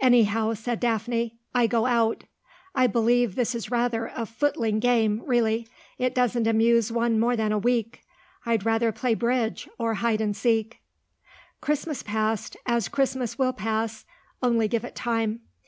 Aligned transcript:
"Anyhow," 0.00 0.54
said 0.54 0.80
Daphne, 0.80 1.38
"I 1.54 1.68
go 1.68 1.86
out.... 1.86 2.24
I 2.74 2.88
believe 2.88 3.36
this 3.36 3.54
is 3.54 3.70
rather 3.70 4.10
a 4.16 4.26
footling 4.26 4.80
game, 4.80 5.22
really. 5.24 5.68
It 5.96 6.12
doesn't 6.12 6.48
amuse 6.48 6.90
one 6.90 7.20
more 7.20 7.36
than 7.36 7.52
a 7.52 7.56
week. 7.58 8.02
I'd 8.44 8.66
rather 8.66 8.90
play 8.90 9.14
bridge, 9.14 9.68
or 9.78 9.94
hide 10.02 10.20
and 10.20 10.36
seek." 10.36 10.80
Christmas 11.60 12.02
passed, 12.02 12.56
as 12.66 12.88
Christmas 12.88 13.38
will 13.38 13.52
pass, 13.52 14.04
only 14.42 14.66
give 14.66 14.84
it 14.84 14.96
time. 14.96 15.42